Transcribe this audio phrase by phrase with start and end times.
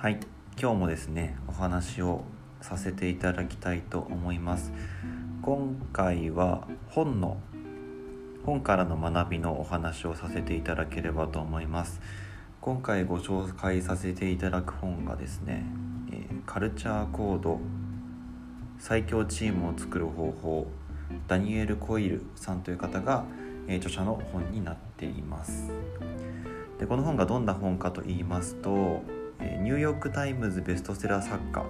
[0.00, 0.20] はい。
[0.56, 2.22] 今日もですねお話を
[2.60, 4.72] させていただきたいと思います。
[5.42, 7.38] 今回は本の
[8.46, 12.00] 本からの学びのお話をさせていただければと思います。
[12.60, 15.64] 今回ご紹介させていただく本がですね、
[16.46, 17.58] カルチャーコード
[18.78, 20.68] 最強チームを作る方法
[21.26, 23.24] ダニエル・コイルさんという方が、
[23.66, 25.72] 著者の本になっています。
[26.78, 29.02] でこの本がどんな本かと言いますと
[29.40, 31.64] ニューヨーク・タイムズベストセラー作家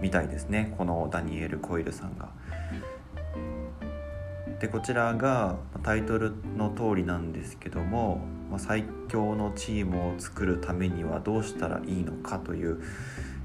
[0.00, 2.30] みたいですねこのダニエル・コイルさんが。
[4.60, 8.20] でこちらがタイトルの通りなんですけども
[8.58, 12.80] 最強のチームを作るためにはどうしたらいいのかという、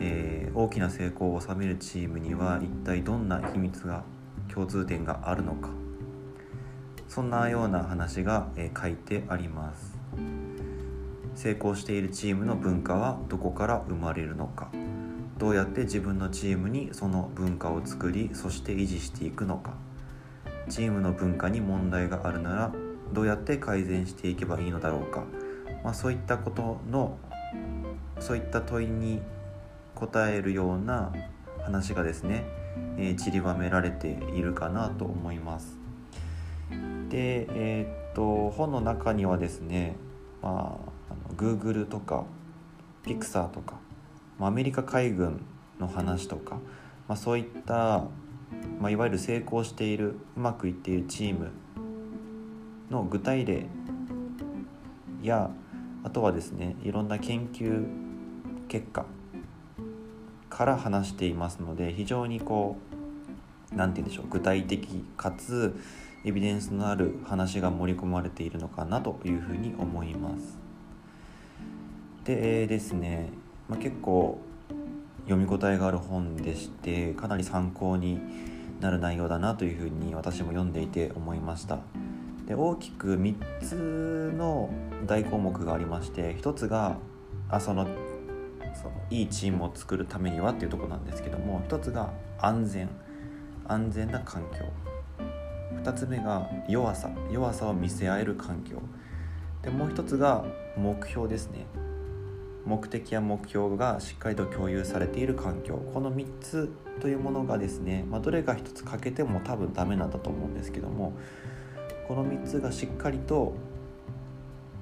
[0.00, 4.04] えー、大きな成功を収めるチームには一体どんな秘密が
[4.52, 5.70] 共通点があるのか
[7.08, 9.97] そんなような話が、えー、書いてあります。
[11.38, 14.72] 成功しているチームの文化はどこから生まれるのか。
[15.38, 19.74] どうやって自分のチームにその文化を作りそして維持していくのか。
[20.68, 22.72] チームの文化に問題があるなら
[23.12, 25.22] どうやって改善していけばいいのだろうか、
[25.84, 27.16] まあ、そういったことの
[28.18, 29.22] そういった問いに
[29.94, 31.12] 答えるような
[31.62, 32.46] 話がですね、
[32.96, 35.78] えー、散りばめられているかなと思います。
[37.10, 39.94] で、えー、っと本の中にはですね、
[40.42, 42.24] まあ、あの Google とか
[43.04, 43.76] Pixar とか、
[44.38, 45.40] まあ、アメリカ海軍
[45.78, 46.56] の話とか、
[47.08, 48.04] まあ、そういった、
[48.80, 51.50] まあ、いわゆる成功しているうまくいっているチーム
[52.90, 53.66] の具体例
[55.22, 55.50] や
[56.04, 57.86] あとはですねいろんな研究
[58.68, 59.04] 結果
[60.48, 62.76] から話していますので非常にこ
[63.72, 65.78] う何て言うんでしょう具体的かつ
[66.24, 70.57] エビデンスのある話が盛り込まれているのかなというふうに思います。
[72.28, 73.30] でですね、
[73.70, 74.38] まあ、結構
[75.26, 78.20] 読み応えがある本でしてかなり参考に
[78.80, 81.78] なる内容だなというふうに私も読んでいて思いました。
[82.46, 84.68] で大きく3つの
[85.06, 86.98] 大項目がありまして1つが
[87.48, 87.86] あその
[88.74, 92.90] そのいいチームを作るためにはっていうとこなんですけども1つが安全。
[93.66, 94.66] 安全な環境。
[95.82, 97.10] 2つ目が弱さ。
[97.30, 98.82] 弱さを見せ合える環境。
[99.62, 100.44] でもう1つが
[100.76, 101.64] 目標ですね。
[102.64, 106.70] 目的や目標がしっかりと共有されている環境この3つ
[107.00, 111.12] というものがですね、まあ、どれか1つ欠けても多分ダメなんだと思うんですけども
[112.06, 113.54] この3つがしっかりと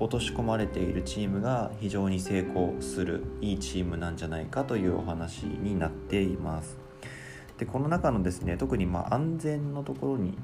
[0.00, 6.78] 落とし込まれているチームが非常に成功するいいチームなんじゃないかというお話になっています。
[7.58, 10.38] でこの中のですね特にま安全のところに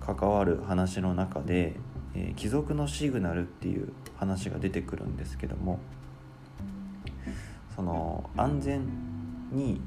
[0.00, 1.76] 関わる話の中で、
[2.14, 5.78] えー、貴族のシグナルっていう話が出てくるんですけども
[7.74, 8.86] その安全
[9.52, 9.80] に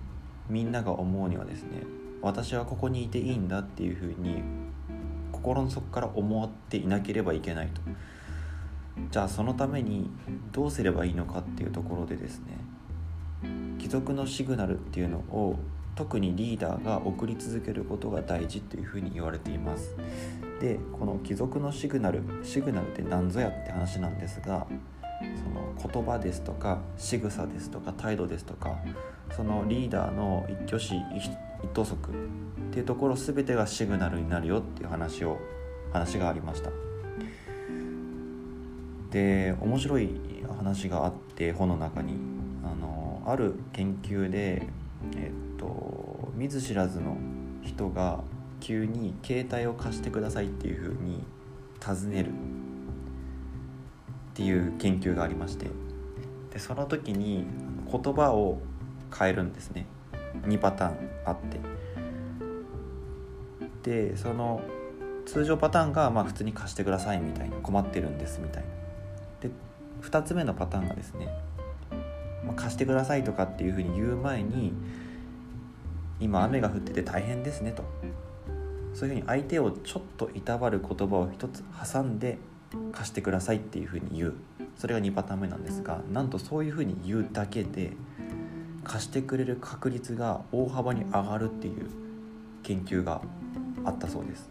[0.50, 1.84] みんなが思うにはですね
[2.22, 4.42] 私はここにいていいんだっていうふうに
[5.32, 7.82] 心の底から思っていなければいけないと。
[9.12, 10.10] じゃあそのために
[10.52, 12.58] どうすればいいのかっていうところでですね
[13.78, 15.60] 貴族のシグナルっていうのを
[15.96, 19.96] 特にリーダーが送り続けることが大事というふうに言われています。
[20.60, 24.66] でこの貴族のシグナルシグナルって何ぞやって話なんですが
[25.36, 28.78] その言葉ですとか仕草ですとか態度ですとか
[29.36, 31.32] そのリーダーの一挙手一
[31.74, 32.14] 投足っ
[32.72, 35.40] ていうところ全てがシグナルになるよっていう話を
[35.92, 36.72] 話がありました。
[39.12, 40.20] で面白い
[40.58, 42.38] 話があって本の中に。
[42.68, 44.68] あのある研究で
[45.16, 47.18] えっと見ず知らずの
[47.64, 48.24] 人が
[48.60, 51.24] 急に携帯を貸してくださいっていうふうに
[51.80, 52.32] 尋ねる。
[54.38, 55.66] っていう研究がありまして。
[56.54, 57.48] でその時に
[57.92, 58.60] 言葉を
[59.18, 59.88] 変えるんですね。
[60.44, 61.36] 2パターンあっ
[63.82, 64.12] て。
[64.12, 64.62] でその
[65.26, 68.70] 通常パターンがまあ普通に貸してくださいみたいな困ってるんですみたいな。
[69.42, 69.50] で
[70.04, 71.30] 2つ目のパターンがですね、
[72.46, 74.72] まあ、貸してくださいとかっていうふうに言う前に
[76.20, 77.84] 今雨が降ってて大変ですねと。
[78.94, 82.38] そういうふうに相手をちょっといたわる言葉を一つ挟んで
[82.92, 84.34] 貸してくださいっていうふうに言う
[84.78, 87.94] それが2パターン目なんですがなんとそういうふうに言うだけで
[88.84, 91.88] 貸してくれる確率が大幅に上がるっていう
[92.64, 93.22] 研究が
[93.84, 94.50] あったそうです。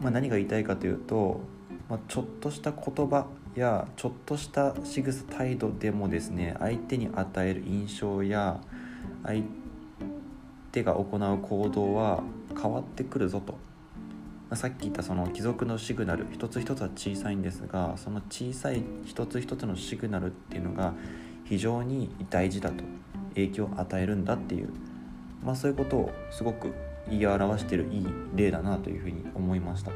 [0.00, 1.40] まあ、何が言いたいかというと、
[1.88, 8.60] まあ、ちょっとした言葉やちょっとした仕草態度でもですね相手に与える印象や
[9.24, 9.42] 相
[10.72, 12.22] 手が行う行動は
[12.60, 13.56] 変わってくるぞと
[14.48, 20.94] まさっき言ったその貴族のシグナル一つ一つは小さいんですがその小さい一つ一つのシグナルっていうのが
[21.44, 22.84] 非常に大事だと
[23.34, 24.70] 影響を与えるんだっていう、
[25.44, 26.72] まあ、そういうことをすごく
[27.08, 29.92] 言い表しているいい例だなというふうに思いました。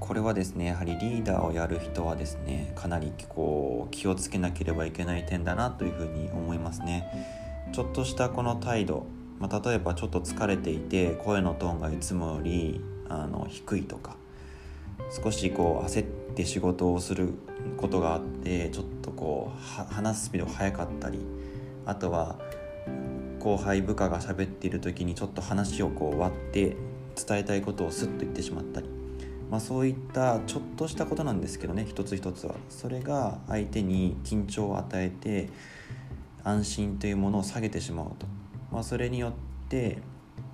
[0.00, 7.06] これはですねやはりリーダーをやる人はですねかなりこう気をつけなければいけない点だなというふうに思いますね
[7.72, 9.06] ちょっとしたこの態度
[9.42, 14.14] まあ、例えばちょっと疲れていて声のトーンがいつもよりあの低いとか
[15.20, 17.34] 少しこう焦って仕事をする
[17.76, 21.18] ことがあってちょっとこう話すスピードが速かったり
[21.84, 22.38] あとは
[23.40, 26.76] 後輩部下が喋っている時にちょっと話をこう割って
[27.16, 28.88] 伝えたいことをスッと言ってしまったり、
[29.50, 32.54] まあ、そういったちょっとしたことなんですけどね一つ一つは。
[32.68, 35.48] それが相手に緊張を与えて
[36.44, 38.41] 安心というものを下げてしまうと。
[38.72, 39.32] まあ、それによっ
[39.68, 39.98] て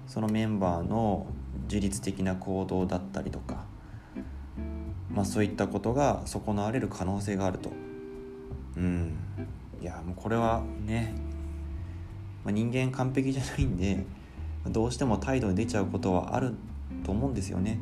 [0.07, 1.27] そのメンバーの
[1.65, 3.65] 自律的な行動だったりとか、
[5.11, 7.71] まあ、そういったことが損なわれる可能性があると。
[8.77, 9.17] うん。
[9.81, 11.15] いやもうこれはね、
[12.45, 14.05] まあ、人間完璧じゃないんで
[14.67, 16.55] どうしても態度に出ちゃうことはある
[17.05, 17.79] と思うんですよね、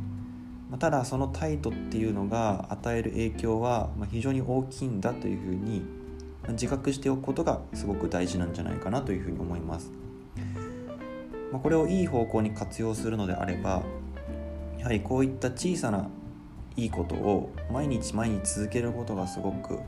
[0.71, 5.83] ま、ただその態度っていうのが与える影響は非常に大きいんだというふうに
[6.51, 10.06] 自覚しておくことがすごく大事なんじゃないかなというふうに思います。
[11.53, 13.83] まあ、これをいい方向に活用するのであれば
[14.79, 16.09] やはりこういった小さな
[16.77, 19.79] いいことを毎日毎日続けることがすごく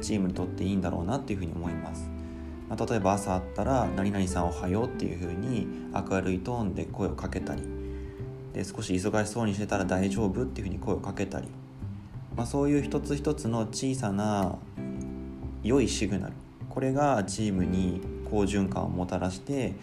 [0.00, 2.10] チームにとっていいんだろうなっていうふうに思います。
[2.68, 7.62] まあ、例えば朝あったら「何々さんおはよう」っていうふうに明るいトーンで声をかけたり
[8.52, 11.46] で少し忙しそうにしてたら「大丈夫?」っていうふうに声をかけたり、
[12.36, 14.56] まあ、そういう一つ一つの小さな
[15.62, 16.32] 良いシグナル
[16.68, 19.74] これがチームに好循環をもたらして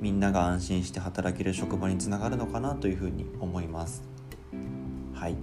[0.00, 4.02] みんなが安心して働ける職場につながるのかなというふうに思います。
[5.14, 5.36] はい。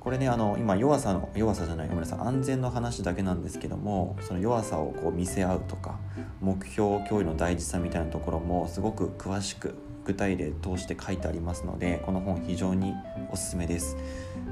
[0.00, 2.18] これねあの今弱さの弱さじゃないごめんなさい。
[2.20, 5.98] 安全の話だけなんですけどもその弱さをこう見せ合うとか
[6.40, 12.94] 目標共有の大事さみたいなところもすごく詳しく具体例通して書いてありますのでこの本非常に
[13.30, 13.96] おすすめです。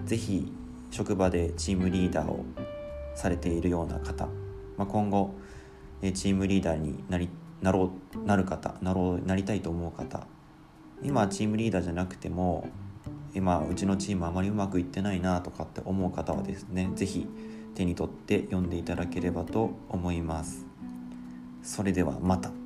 [0.05, 0.53] 是非
[0.93, 2.45] 職場でチームリーダーを
[3.15, 4.27] されているような方、
[4.77, 5.35] まあ、今後
[6.15, 7.29] チームリーダーになり
[7.63, 10.27] なろうなる方なろうなりたいと思う方。
[11.03, 12.69] 今チームリーダーじゃなくても
[13.35, 17.27] 今うちのチームあまりうまくいってないなとかって思う方はですね是非
[17.75, 20.67] 手に取って読んでいただければと思います。
[21.63, 22.60] それではまた。